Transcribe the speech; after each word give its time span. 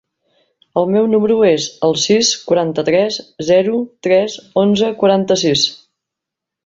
El 0.81 0.87
meu 0.93 1.09
número 1.09 1.35
es 1.49 1.67
el 1.89 1.93
sis, 2.05 2.31
quaranta-tres, 2.51 3.19
zero, 3.51 3.77
tres, 4.09 4.39
onze, 4.63 4.91
quaranta-sis. 5.03 5.71